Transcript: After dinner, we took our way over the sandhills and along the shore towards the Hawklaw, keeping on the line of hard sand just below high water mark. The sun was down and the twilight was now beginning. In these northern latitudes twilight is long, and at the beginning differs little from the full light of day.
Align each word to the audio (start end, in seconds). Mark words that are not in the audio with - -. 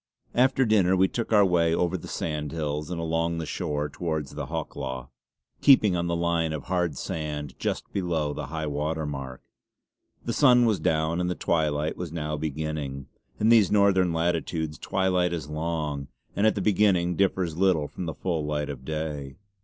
After 0.33 0.65
dinner, 0.65 0.95
we 0.95 1.07
took 1.07 1.31
our 1.31 1.45
way 1.45 1.75
over 1.75 1.95
the 1.95 2.07
sandhills 2.07 2.89
and 2.89 2.99
along 2.99 3.37
the 3.37 3.45
shore 3.45 3.87
towards 3.87 4.31
the 4.33 4.47
Hawklaw, 4.47 5.09
keeping 5.61 5.95
on 5.95 6.07
the 6.07 6.15
line 6.15 6.53
of 6.53 6.63
hard 6.63 6.97
sand 6.97 7.53
just 7.59 7.93
below 7.93 8.33
high 8.33 8.65
water 8.65 9.05
mark. 9.05 9.43
The 10.25 10.33
sun 10.33 10.65
was 10.65 10.79
down 10.79 11.21
and 11.21 11.29
the 11.29 11.35
twilight 11.35 11.97
was 11.97 12.11
now 12.11 12.35
beginning. 12.35 13.09
In 13.39 13.49
these 13.49 13.69
northern 13.69 14.11
latitudes 14.11 14.79
twilight 14.79 15.33
is 15.33 15.49
long, 15.51 16.07
and 16.35 16.47
at 16.47 16.55
the 16.55 16.61
beginning 16.61 17.15
differs 17.15 17.55
little 17.55 17.87
from 17.87 18.07
the 18.07 18.15
full 18.15 18.43
light 18.43 18.69
of 18.71 18.83
day. 18.83 19.35